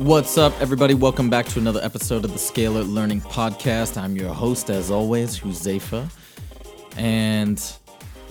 [0.00, 0.94] What's up, everybody?
[0.94, 4.00] Welcome back to another episode of the Scalar Learning Podcast.
[4.00, 6.08] I'm your host, as always, Huzefa.
[6.96, 7.62] And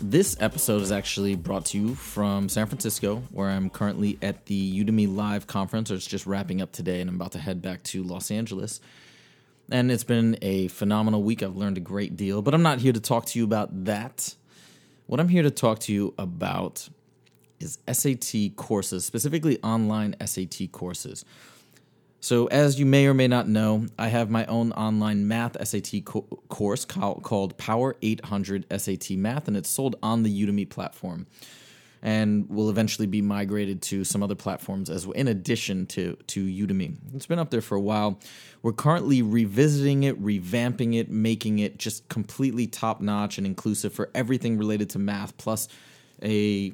[0.01, 4.83] this episode is actually brought to you from San Francisco, where I'm currently at the
[4.83, 7.83] Udemy Live conference, or it's just wrapping up today, and I'm about to head back
[7.83, 8.81] to Los Angeles.
[9.69, 11.43] And it's been a phenomenal week.
[11.43, 14.33] I've learned a great deal, but I'm not here to talk to you about that.
[15.05, 16.89] What I'm here to talk to you about
[17.59, 21.23] is SAT courses, specifically online SAT courses.
[22.21, 26.03] So, as you may or may not know, I have my own online math SAT
[26.03, 31.27] co- course called, Power 800 SAT Math, and it's sold on the Udemy platform
[32.01, 36.45] and will eventually be migrated to some other platforms as well, in addition to, to
[36.45, 36.95] Udemy.
[37.13, 38.19] It's been up there for a while.
[38.61, 44.09] We're currently revisiting it, revamping it, making it just completely top notch and inclusive for
[44.15, 45.67] everything related to math, plus
[46.23, 46.73] a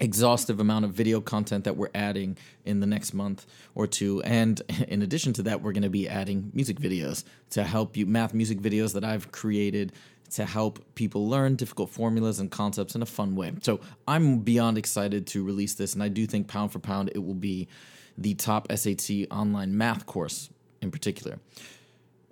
[0.00, 4.62] exhaustive amount of video content that we're adding in the next month or two and
[4.88, 8.32] in addition to that we're going to be adding music videos to help you math
[8.32, 9.92] music videos that I've created
[10.30, 13.52] to help people learn difficult formulas and concepts in a fun way.
[13.62, 17.24] So I'm beyond excited to release this and I do think pound for pound it
[17.24, 17.68] will be
[18.16, 21.38] the top SAT online math course in particular.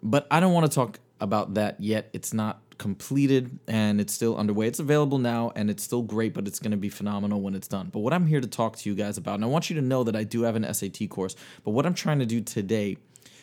[0.03, 2.11] But I don't want to talk about that yet.
[2.13, 4.67] It's not completed and it's still underway.
[4.67, 7.69] It's available now and it's still great, but it's going to be phenomenal when it's
[7.69, 7.91] done.
[7.93, 9.83] But what I'm here to talk to you guys about, and I want you to
[9.83, 12.97] know that I do have an SAT course, but what I'm trying to do today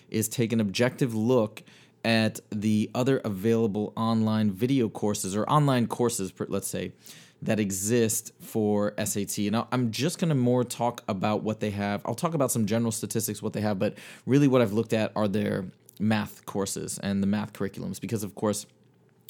[0.10, 1.64] is take an objective look
[2.06, 6.92] at the other available online video courses or online courses, let's say,
[7.42, 9.38] that exist for SAT.
[9.52, 12.02] Now, I'm just going to more talk about what they have.
[12.06, 15.12] I'll talk about some general statistics, what they have, but really what I've looked at
[15.16, 15.66] are their
[16.00, 18.66] math courses and the math curriculums because, of course,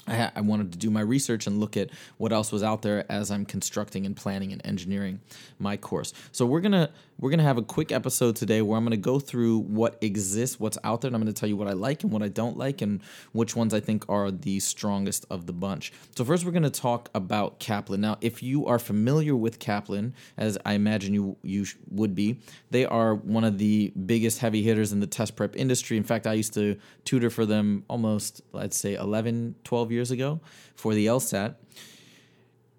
[0.08, 3.06] I, I wanted to do my research and look at what else was out there
[3.12, 5.22] as I'm constructing and planning and engineering
[5.60, 6.14] my course.
[6.32, 6.90] So we're gonna
[7.20, 10.78] we're gonna have a quick episode today where I'm gonna go through what exists, what's
[10.84, 12.82] out there, and I'm gonna tell you what I like and what I don't like,
[12.82, 13.02] and
[13.32, 15.94] which ones I think are the strongest of the bunch.
[16.16, 18.02] So first, we're gonna talk about Kaplan.
[18.02, 22.40] Now, if you are familiar with Kaplan, as I imagine you you would be,
[22.72, 25.98] they are one of the biggest heavy hitters in the test prep industry.
[25.98, 30.42] In fact, I used to tutor for them almost, let's say, 11, 12 years ago
[30.76, 31.56] for the LSAT.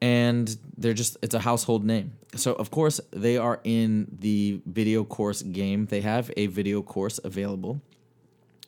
[0.00, 2.12] And they're just, it's a household name.
[2.34, 5.86] So, of course, they are in the video course game.
[5.86, 7.80] They have a video course available.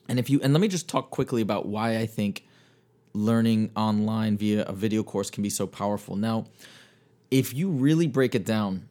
[0.09, 2.45] And if you, and let me just talk quickly about why I think
[3.13, 6.15] learning online via a video course can be so powerful.
[6.15, 6.45] Now,
[7.29, 8.89] if you really break it down,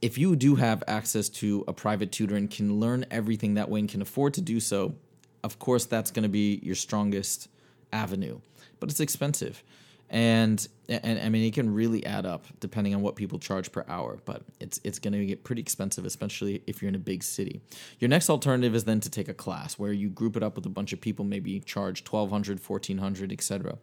[0.00, 3.80] if you do have access to a private tutor and can learn everything that way
[3.80, 4.94] and can afford to do so,
[5.42, 7.48] of course, that's going to be your strongest
[7.92, 8.40] avenue,
[8.78, 9.62] but it's expensive.
[10.10, 13.84] And, and I mean, it can really add up depending on what people charge per
[13.88, 17.22] hour, but it's it's going to get pretty expensive, especially if you're in a big
[17.22, 17.60] city.
[17.98, 20.64] Your next alternative is then to take a class where you group it up with
[20.64, 23.78] a bunch of people, maybe charge 1200 1400 etc.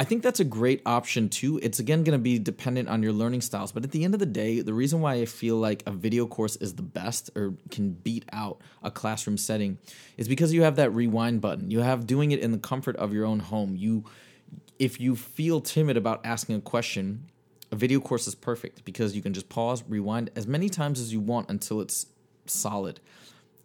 [0.00, 1.58] I think that's a great option too.
[1.60, 4.20] It's again going to be dependent on your learning styles, but at the end of
[4.20, 7.54] the day, the reason why I feel like a video course is the best or
[7.72, 9.78] can beat out a classroom setting
[10.16, 11.72] is because you have that rewind button.
[11.72, 13.74] You have doing it in the comfort of your own home.
[13.74, 14.04] You
[14.78, 17.28] if you feel timid about asking a question,
[17.70, 21.12] a video course is perfect because you can just pause, rewind as many times as
[21.12, 22.06] you want until it's
[22.46, 23.00] solid.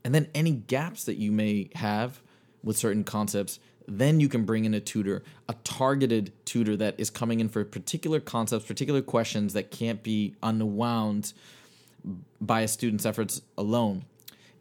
[0.03, 2.22] And then any gaps that you may have
[2.63, 7.09] with certain concepts, then you can bring in a tutor, a targeted tutor that is
[7.09, 11.34] coming in for particular concepts, particular questions that can't be unwound
[12.41, 14.03] by a student's efforts alone.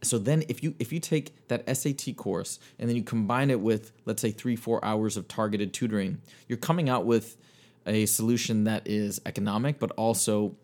[0.02, 3.60] So then if you if you take that SAT course and then you combine it
[3.60, 7.36] with let's say 3-4 hours of targeted tutoring, you're coming out with
[7.86, 10.56] a solution that is economic but also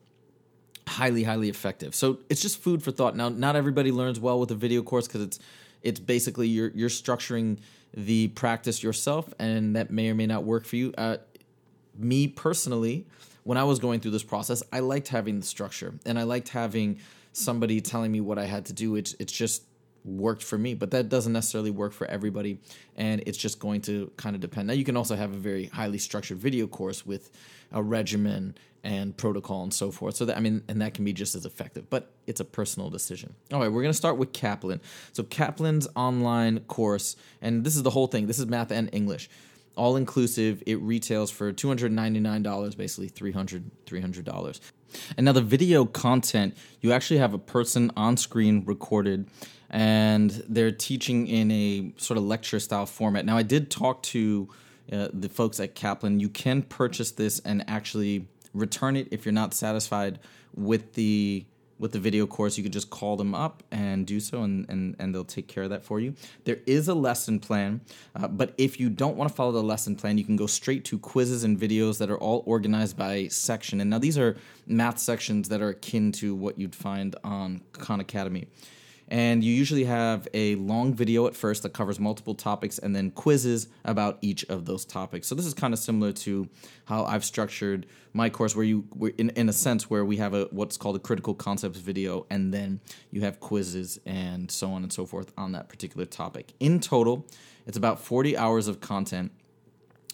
[0.86, 1.94] highly highly effective.
[1.94, 3.16] So it's just food for thought.
[3.16, 5.38] Now not everybody learns well with a video course cuz it's
[5.82, 7.58] it's basically you're you're structuring
[7.94, 10.92] the practice yourself, and that may or may not work for you.
[10.96, 11.16] Uh,
[11.96, 13.06] me personally,
[13.44, 16.50] when I was going through this process, I liked having the structure, and I liked
[16.50, 16.98] having
[17.38, 18.96] somebody telling me what I had to do.
[18.96, 19.64] It's it's just
[20.04, 22.58] worked for me, but that doesn't necessarily work for everybody.
[22.96, 24.68] And it's just going to kind of depend.
[24.68, 27.30] Now, you can also have a very highly structured video course with
[27.72, 30.16] a regimen and protocol and so forth.
[30.16, 32.90] So that, I mean, and that can be just as effective, but it's a personal
[32.90, 33.34] decision.
[33.52, 34.80] All right, we're going to start with Kaplan.
[35.12, 38.26] So Kaplan's online course, and this is the whole thing.
[38.26, 39.28] This is math and English.
[39.76, 44.60] All inclusive, it retails for $299, basically $300, $300.
[45.16, 49.28] And now the video content, you actually have a person on screen recorded
[49.70, 53.26] and they're teaching in a sort of lecture style format.
[53.26, 54.48] Now, I did talk to
[54.90, 56.20] uh, the folks at Kaplan.
[56.20, 60.18] You can purchase this and actually return it if you're not satisfied
[60.54, 61.44] with the
[61.78, 64.96] with the video course you can just call them up and do so and, and,
[64.98, 66.14] and they'll take care of that for you.
[66.44, 67.80] There is a lesson plan
[68.14, 70.84] uh, but if you don't want to follow the lesson plan you can go straight
[70.86, 73.80] to quizzes and videos that are all organized by section.
[73.80, 74.36] And now these are
[74.66, 78.48] math sections that are akin to what you'd find on khan academy
[79.10, 83.10] and you usually have a long video at first that covers multiple topics and then
[83.10, 85.26] quizzes about each of those topics.
[85.26, 86.48] So this is kind of similar to
[86.84, 88.84] how I've structured my course where you
[89.16, 92.52] in, in a sense where we have a what's called a critical concepts video and
[92.52, 96.52] then you have quizzes and so on and so forth on that particular topic.
[96.60, 97.26] In total,
[97.66, 99.32] it's about 40 hours of content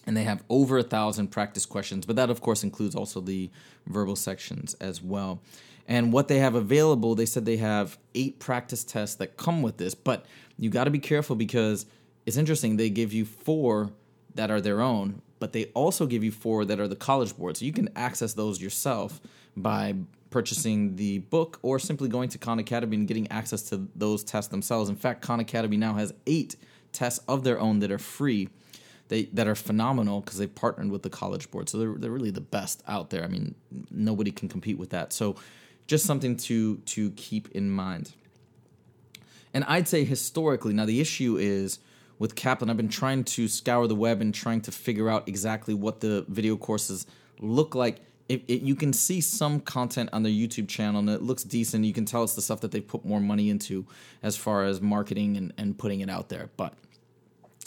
[0.07, 3.49] and they have over a thousand practice questions, but that of course includes also the
[3.87, 5.41] verbal sections as well.
[5.87, 9.77] And what they have available, they said they have eight practice tests that come with
[9.77, 10.25] this, but
[10.57, 11.85] you got to be careful because
[12.25, 12.77] it's interesting.
[12.77, 13.91] They give you four
[14.33, 17.57] that are their own, but they also give you four that are the college board.
[17.57, 19.21] So you can access those yourself
[19.55, 19.95] by
[20.31, 24.49] purchasing the book or simply going to Khan Academy and getting access to those tests
[24.49, 24.89] themselves.
[24.89, 26.55] In fact, Khan Academy now has eight
[26.91, 28.49] tests of their own that are free.
[29.07, 31.69] They, that are phenomenal because they've partnered with the college board.
[31.69, 33.23] So they're, they're really the best out there.
[33.23, 33.53] I mean,
[33.91, 35.13] nobody can compete with that.
[35.13, 35.35] So
[35.87, 38.13] just something to to keep in mind.
[39.53, 41.79] And I'd say historically, now the issue is
[42.19, 45.73] with Kaplan, I've been trying to scour the web and trying to figure out exactly
[45.73, 47.05] what the video courses
[47.39, 47.99] look like.
[48.27, 51.85] It, it, you can see some content on their YouTube channel and it looks decent.
[51.85, 53.85] You can tell it's the stuff that they put more money into
[54.23, 56.49] as far as marketing and, and putting it out there.
[56.57, 56.73] But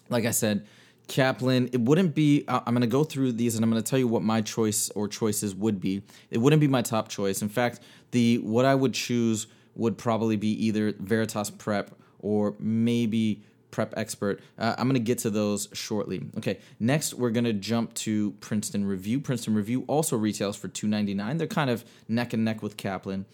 [0.08, 0.66] like I said,
[1.08, 2.44] Kaplan, it wouldn't be.
[2.46, 4.90] I'm going to go through these and I'm going to tell you what my choice
[4.90, 6.02] or choices would be.
[6.30, 7.42] It wouldn't be my top choice.
[7.42, 13.42] In fact, the what I would choose would probably be either Veritas Prep or maybe
[13.70, 14.40] Prep Expert.
[14.58, 16.26] Uh, I'm going to get to those shortly.
[16.36, 19.20] Okay, next we're going to jump to Princeton Review.
[19.20, 21.38] Princeton Review also retails for $2.99.
[21.38, 23.24] They're kind of neck and neck with Kaplan.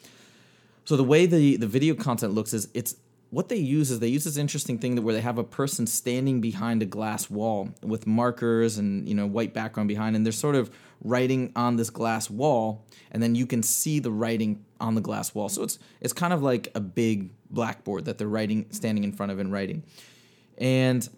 [0.85, 2.97] So the way the the video content looks is it's
[3.35, 5.89] what they use is they use this interesting thing that where they have a person
[5.89, 10.33] standing behind a glass wall with markers and you know white background behind and they're
[10.33, 10.71] sort of
[11.03, 15.35] writing on this glass wall and then you can see the writing on the glass
[15.35, 15.49] wall.
[15.49, 19.33] So it's it's kind of like a big blackboard that they're writing standing in front
[19.33, 19.83] of and writing.
[20.57, 21.09] And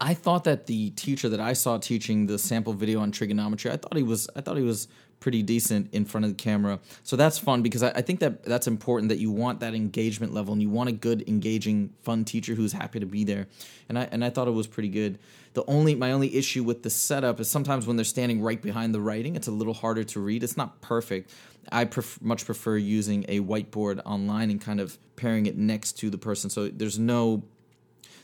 [0.00, 3.76] I thought that the teacher that I saw teaching the sample video on trigonometry, I
[3.76, 4.86] thought he was I thought he was
[5.22, 6.80] pretty decent in front of the camera.
[7.04, 10.34] So that's fun because I, I, think that that's important that you want that engagement
[10.34, 13.46] level and you want a good, engaging, fun teacher who's happy to be there.
[13.88, 15.18] And I and I thought it was pretty good.
[15.54, 18.94] The only my only issue with the setup is sometimes when they're standing right behind
[18.94, 20.42] the writing, it's a little harder to read.
[20.42, 21.30] It's not perfect.
[21.70, 26.10] I pref- much prefer using a whiteboard online and kind of pairing it next to
[26.10, 27.44] the person, so there's no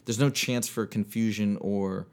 [0.05, 2.07] there's no chance for confusion or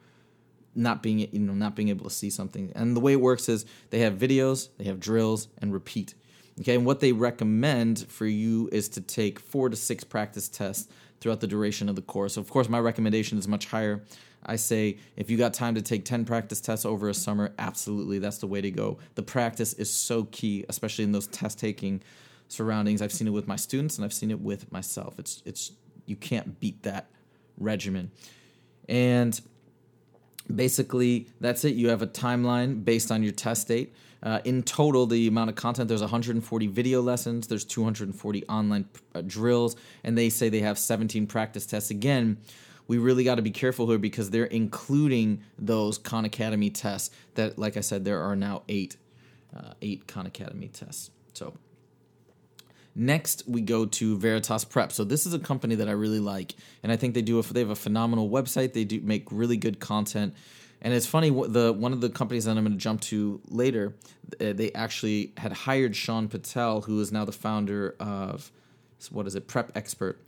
[0.75, 2.71] not being you know not being able to see something.
[2.75, 6.13] And the way it works is they have videos, they have drills, and repeat.
[6.59, 10.87] Okay, and what they recommend for you is to take four to six practice tests
[11.19, 12.37] throughout the duration of the course.
[12.37, 14.03] Of course, my recommendation is much higher.
[14.45, 18.19] I say if you got time to take 10 practice tests over a summer, absolutely,
[18.19, 18.99] that's the way to go.
[19.15, 22.01] The practice is so key, especially in those test taking
[22.47, 23.01] surroundings.
[23.01, 25.17] I've seen it with my students and I've seen it with myself.
[25.17, 25.71] It's it's
[26.05, 27.09] you can't beat that
[27.57, 28.11] regimen.
[28.87, 29.39] And
[30.53, 31.75] basically, that's it.
[31.75, 33.93] You have a timeline based on your test date.
[34.23, 39.21] Uh, in total, the amount of content there's 140 video lessons, there's 240 online uh,
[39.21, 41.91] drills, and they say they have 17 practice tests.
[41.91, 42.37] Again,
[42.87, 47.13] we really got to be careful here because they're including those Khan Academy tests.
[47.35, 48.97] That, like I said, there are now eight,
[49.55, 51.11] uh, eight Khan Academy tests.
[51.33, 51.53] So
[52.95, 54.91] Next, we go to Veritas Prep.
[54.93, 57.41] So this is a company that I really like, and I think they do a,
[57.43, 58.71] they have a phenomenal website.
[58.71, 60.33] They do make really good content,
[60.81, 61.29] and it's funny.
[61.29, 63.95] The one of the companies that I'm going to jump to later,
[64.39, 68.49] uh, they actually had hired Shaan Patel, who is now the founder of
[69.11, 70.21] what is it, Prep Expert,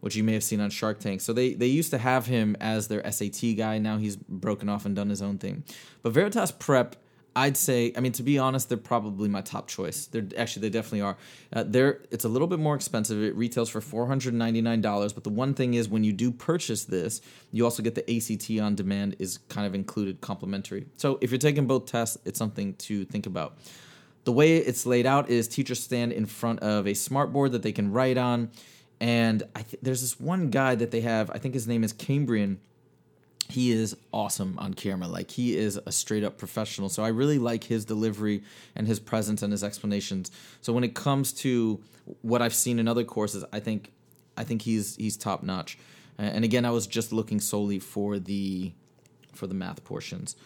[0.00, 1.20] which you may have seen on Shark Tank.
[1.20, 3.78] So they they used to have him as their SAT guy.
[3.78, 5.62] Now he's broken off and done his own thing.
[6.02, 6.96] But Veritas Prep
[7.38, 10.06] I'd say, I mean, to be honest, they're probably my top choice.
[10.06, 11.16] They're actually they definitely are.
[11.52, 13.22] Uh, they're it's a little bit more expensive.
[13.22, 15.12] It retails for four hundred ninety nine dollars.
[15.12, 17.20] But the one thing is, when you do purchase this,
[17.52, 20.86] you also get the ACT on demand is kind of included, complimentary.
[20.96, 23.56] So if you're taking both tests, it's something to think about.
[24.24, 27.62] The way it's laid out is teachers stand in front of a smart board that
[27.62, 28.50] they can write on,
[29.00, 31.30] and th- there's this one guy that they have.
[31.30, 32.58] I think his name is Cambrian
[33.48, 35.08] he is awesome on camera.
[35.08, 36.88] Like he is a straight up professional.
[36.88, 38.42] So I really like his delivery
[38.76, 40.30] and his presence and his explanations.
[40.60, 41.80] So when it comes to
[42.22, 43.92] what I've seen in other courses, I think
[44.36, 45.78] I think he's he's top notch.
[46.18, 48.72] And again, I was just looking solely for the
[49.32, 50.36] for the math portions.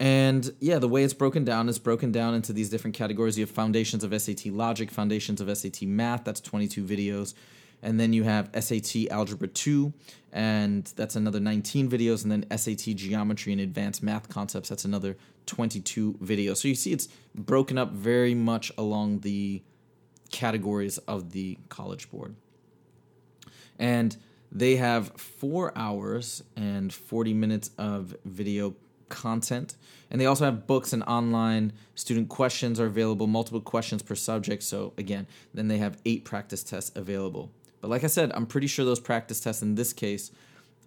[0.00, 3.38] And yeah, the way it's broken down is broken down into these different categories.
[3.38, 7.34] You have foundations of SAT logic, foundations of SAT math, that's 22 videos
[7.82, 9.92] and then you have SAT Algebra 2,
[10.32, 15.16] and that's another 19 videos, and then SAT Geometry and Advanced Math Concepts, that's another
[15.46, 16.58] 22 videos.
[16.58, 19.62] So you see it's broken up very much along the
[20.30, 22.36] categories of the College Board.
[23.78, 24.16] And
[24.52, 28.74] they have four hours and 40 minutes of video
[29.08, 29.76] content.
[30.10, 34.62] And they also have books and online student questions are available, multiple questions per subject.
[34.62, 37.50] So, again, then they have eight practice tests available.
[37.80, 40.30] But like I said, I'm pretty sure those practice tests in this case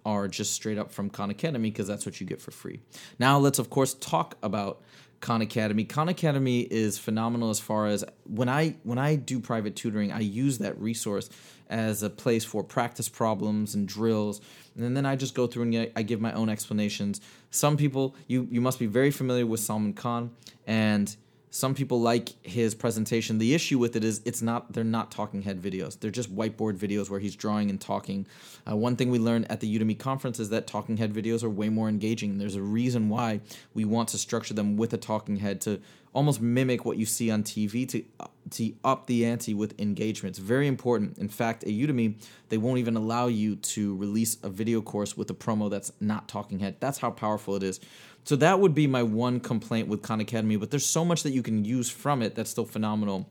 [0.06, 2.80] are just straight up from Khan Academy because that's what you get for free.
[3.18, 4.82] Now let's of course talk about
[5.20, 5.84] Khan Academy.
[5.84, 10.20] Khan Academy is phenomenal as far as when I when I do private tutoring, I
[10.20, 11.30] use that resource
[11.70, 14.42] as a place for practice problems and drills,
[14.76, 17.22] and then I just go through and I give my own explanations.
[17.50, 20.30] Some people you you must be very familiar with Salman Khan
[20.66, 21.16] and
[21.54, 23.38] some people like his presentation.
[23.38, 26.00] The issue with it is it's not they're not talking head videos.
[26.00, 28.26] They're just whiteboard videos where he's drawing and talking.
[28.68, 31.48] Uh, one thing we learned at the Udemy conference is that talking head videos are
[31.48, 32.38] way more engaging.
[32.38, 33.40] There's a reason why
[33.72, 35.80] we want to structure them with a talking head to
[36.12, 38.04] almost mimic what you see on TV to
[38.50, 40.32] to up the ante with engagement.
[40.32, 41.18] It's very important.
[41.18, 42.16] In fact, at Udemy,
[42.48, 46.28] they won't even allow you to release a video course with a promo that's not
[46.28, 46.76] talking head.
[46.80, 47.78] That's how powerful it is.
[48.24, 51.32] So that would be my one complaint with Khan Academy, but there's so much that
[51.32, 53.28] you can use from it that's still phenomenal.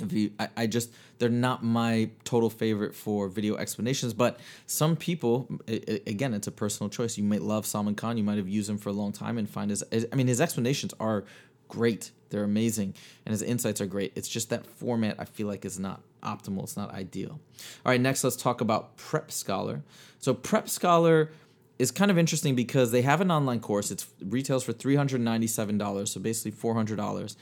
[0.00, 4.96] If you, I, I just they're not my total favorite for video explanations, but some
[4.96, 7.18] people, again, it's a personal choice.
[7.18, 9.50] You might love Salman Khan, you might have used him for a long time and
[9.50, 11.24] find his, I mean, his explanations are
[11.66, 12.12] great.
[12.30, 14.12] They're amazing, and his insights are great.
[14.14, 16.64] It's just that format I feel like is not optimal.
[16.64, 17.40] It's not ideal.
[17.84, 19.82] All right, next let's talk about Prep Scholar.
[20.18, 21.30] So Prep Scholar
[21.78, 23.90] is kind of interesting because they have an online course.
[23.90, 27.36] It retails for three hundred ninety-seven dollars, so basically four hundred dollars.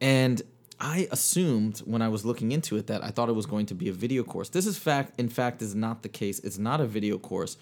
[0.00, 0.42] And
[0.80, 3.74] I assumed when I was looking into it that I thought it was going to
[3.74, 4.48] be a video course.
[4.48, 6.38] This is fact, in fact, is not the case.
[6.40, 7.56] It's not a video course.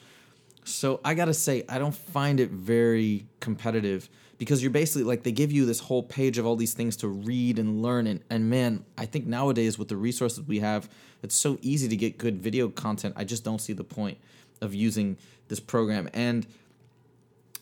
[0.65, 4.09] So I gotta say, I don't find it very competitive
[4.39, 7.09] because you're basically like they give you this whole page of all these things to
[7.09, 10.89] read and learn and, and man i think nowadays with the resources we have
[11.23, 14.19] it's so easy to get good video content i just don't see the point
[14.61, 15.17] of using
[15.49, 16.47] this program and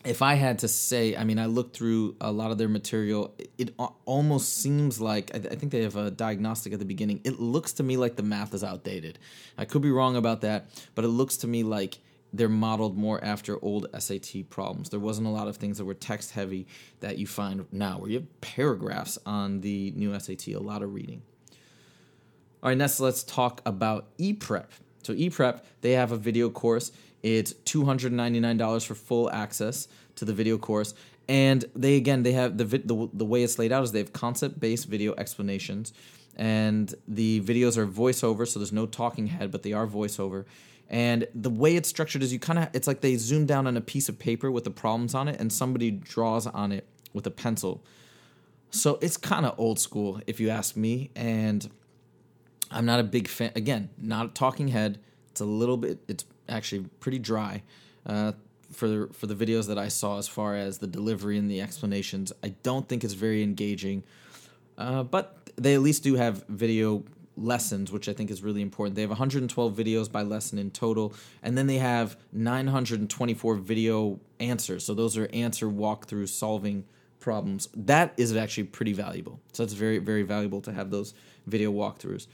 [0.03, 3.33] if i had to say i mean i looked through a lot of their material
[3.57, 3.73] it
[4.05, 7.83] almost seems like i think they have a diagnostic at the beginning it looks to
[7.83, 9.19] me like the math is outdated
[9.57, 11.99] i could be wrong about that but it looks to me like
[12.35, 14.89] they're modeled more after old SAT problems.
[14.89, 16.67] There wasn't a lot of things that were text heavy
[16.99, 20.93] that you find now, where you have paragraphs on the new SAT, a lot of
[20.93, 21.21] reading.
[22.61, 24.67] All right, next let's talk about ePrep.
[25.05, 26.91] So ePrep, they have a video course.
[27.23, 30.93] It's $299 for full access to the video course.
[31.27, 34.13] And they again, they have the the, the way it's laid out is they have
[34.13, 35.93] concept-based video explanations
[36.37, 40.45] and the videos are voiceover, so there's no talking head, but they are voiceover
[40.89, 43.75] and the way it's structured is you kind of it's like they zoom down on
[43.75, 47.25] a piece of paper with the problems on it and somebody draws on it with
[47.25, 47.83] a pencil
[48.69, 51.69] so it's kind of old school if you ask me and
[52.71, 54.99] i'm not a big fan again not a talking head
[55.31, 57.61] it's a little bit it's actually pretty dry
[58.05, 58.31] uh,
[58.71, 62.31] for for the videos that i saw as far as the delivery and the explanations
[62.43, 64.03] i don't think it's very engaging
[64.77, 67.03] uh, but they at least do have video
[67.37, 68.95] lessons, which I think is really important.
[68.95, 74.85] They have 112 videos by lesson in total, and then they have 924 video answers.
[74.85, 76.85] So those are answer walkthrough solving
[77.19, 77.69] problems.
[77.75, 79.39] That is actually pretty valuable.
[79.53, 81.13] So it's very, very valuable to have those
[81.47, 82.27] video walkthroughs.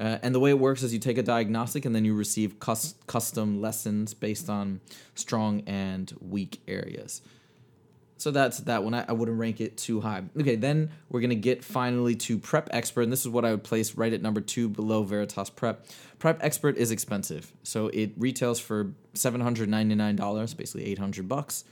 [0.00, 2.58] Uh, and the way it works is you take a diagnostic and then you receive
[2.58, 4.80] cus- custom lessons based on
[5.14, 7.20] strong and weak areas.
[8.16, 8.94] So that's that one.
[8.94, 10.22] I, I, wouldn't rank it too high.
[10.38, 13.64] Okay, then we're gonna get finally to Prep Expert, and this is what I would
[13.64, 15.86] place right at number two below Veritas Prep.
[16.18, 20.98] Prep Expert is expensive, so it retails for seven hundred ninety nine dollars, basically eight
[20.98, 21.64] hundred bucks.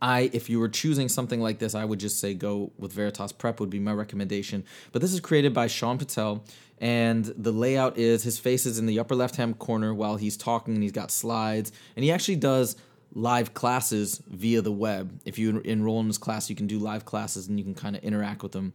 [0.00, 3.32] I, if you were choosing something like this, I would just say go with Veritas
[3.32, 4.64] Prep would be my recommendation.
[4.92, 6.44] But this is created by Shaan Patel,
[6.78, 10.36] and the layout is his face is in the upper left hand corner while he's
[10.36, 12.76] talking, and he's got slides, and he actually does
[13.14, 15.20] live classes via the web.
[15.24, 17.96] If you enroll in his class, you can do live classes and you can kind
[17.96, 18.74] of interact with them.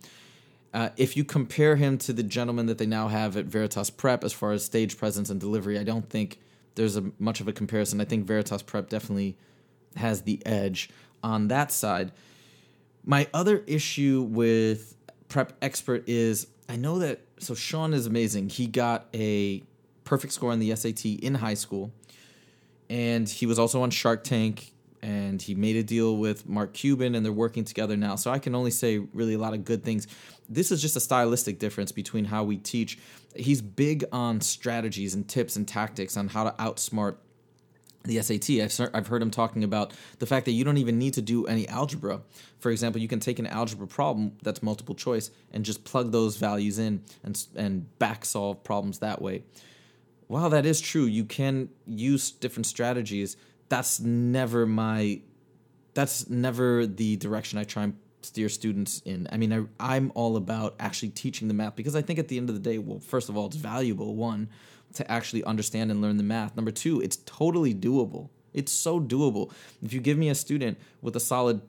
[0.73, 4.23] Uh, if you compare him to the gentleman that they now have at Veritas Prep
[4.23, 6.39] as far as stage presence and delivery, I don't think
[6.75, 8.01] there's a much of a comparison.
[8.01, 9.37] I think Veritas Prep definitely
[9.95, 10.89] has the edge
[11.23, 12.11] on that side.
[13.03, 14.95] My other issue with
[15.29, 18.49] Prep Expert is I know that so Shaan is amazing.
[18.49, 19.63] He got a
[20.03, 21.91] perfect score on the SAT in high school,
[22.89, 24.71] and he was also on Shark Tank.
[25.01, 28.15] And he made a deal with Mark Cuban, and they're working together now.
[28.15, 30.07] So I can only say really a lot of good things.
[30.47, 32.97] This is just a stylistic difference between how we teach.
[33.35, 37.17] He's big on strategies and tips and tactics on how to outsmart
[38.03, 38.49] the SAT.
[38.61, 41.45] I've, I've heard him talking about the fact that you don't even need to do
[41.45, 42.21] any algebra.
[42.59, 46.37] For example, you can take an algebra problem that's multiple choice and just plug those
[46.37, 49.43] values in and, and back solve problems that way.
[50.27, 53.37] While that is true, you can use different strategies.
[53.69, 55.21] That's never my,
[55.93, 59.27] that's never the direction I try and steer students in.
[59.31, 62.37] I mean, I, I'm all about actually teaching the math because I think at the
[62.37, 64.15] end of the day, well, first of all, it's valuable.
[64.15, 64.49] One,
[64.95, 66.55] to actually understand and learn the math.
[66.55, 68.29] Number two, it's totally doable.
[68.53, 69.51] It's so doable.
[69.81, 71.61] If you give me a student with a solid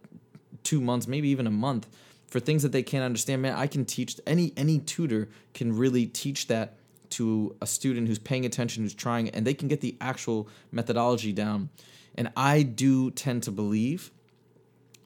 [0.62, 1.88] two months, maybe even a month,
[2.28, 6.06] for things that they can't understand, man, I can teach any any tutor can really
[6.06, 6.76] teach that
[7.10, 11.32] to a student who's paying attention, who's trying, and they can get the actual methodology
[11.32, 11.70] down.
[12.16, 14.10] And I do tend to believe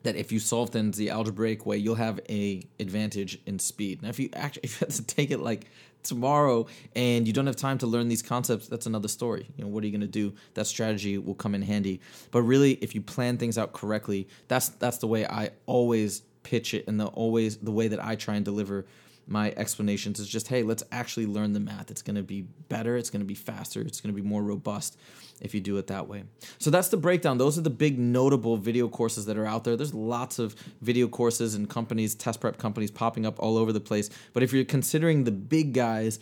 [0.04, 4.02] that if you solve things the algebraic way, you'll have a advantage in speed.
[4.02, 5.66] Now, if you actually if you have to take it like
[6.08, 9.48] tomorrow and you don't have time to learn these concepts, that's another story.
[9.56, 10.34] You know, what are you going to do?
[10.54, 12.00] That strategy will come in handy.
[12.30, 16.74] But really, if you plan things out correctly, that's that's the way I always pitch
[16.74, 18.86] it, and the always the way that I try and deliver
[19.30, 21.90] my explanations is just, hey, let's actually learn the math.
[21.90, 22.96] It's going to be better.
[22.96, 23.82] It's going to be faster.
[23.82, 24.96] It's going to be more robust
[25.42, 26.24] if you do it that way.
[26.58, 27.36] So that's the breakdown.
[27.36, 29.76] Those are the big notable video courses that are out there.
[29.76, 33.80] There's lots of video courses and companies, test prep companies popping up all over the
[33.80, 34.08] place.
[34.32, 36.18] But if you're considering the big guys,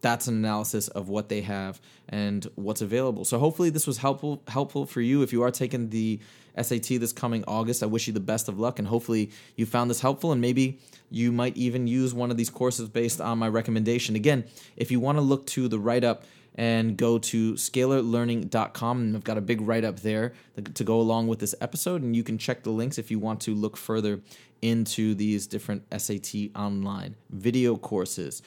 [0.00, 3.24] that's an analysis of what they have and what's available.
[3.24, 6.20] So hopefully this was helpful helpful for you if you are taking the
[6.60, 7.82] SAT this coming August.
[7.82, 10.78] I wish you the best of luck and hopefully you found this helpful and maybe
[11.10, 14.16] you might even use one of these courses based on my recommendation.
[14.16, 14.44] Again,
[14.76, 16.24] if you want to look to the write up
[16.56, 20.32] and go to scalarlearning.com and I've got a big write up there
[20.74, 23.40] to go along with this episode and you can check the links if you want
[23.42, 24.20] to look further
[24.60, 28.42] into these different SAT online video courses.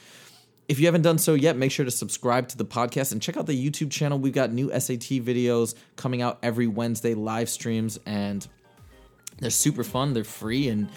[0.68, 3.36] If you haven't done so yet, make sure to subscribe to the podcast and check
[3.36, 4.18] out the YouTube channel.
[4.18, 8.48] We've got new SAT videos coming out every Wednesday, live streams, and
[9.40, 10.14] they're super fun.
[10.14, 10.88] They're free, and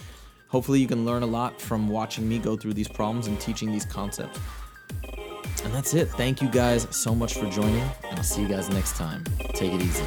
[0.48, 3.72] hopefully, you can learn a lot from watching me go through these problems and teaching
[3.72, 4.38] these concepts.
[5.64, 6.10] And that's it.
[6.10, 9.24] Thank you guys so much for joining, and I'll see you guys next time.
[9.54, 10.04] Take it easy.